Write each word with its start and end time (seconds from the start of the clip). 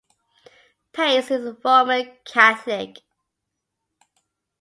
Pace 0.93 1.29
is 1.29 1.45
a 1.45 1.55
Roman 1.63 2.11
Catholic. 2.25 3.01